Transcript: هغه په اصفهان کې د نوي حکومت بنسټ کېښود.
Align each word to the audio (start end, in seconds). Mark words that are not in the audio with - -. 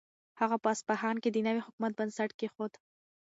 هغه 0.39 0.55
په 0.63 0.67
اصفهان 0.73 1.15
کې 1.23 1.29
د 1.31 1.37
نوي 1.47 1.61
حکومت 1.67 1.93
بنسټ 1.99 2.31
کېښود. 2.39 2.73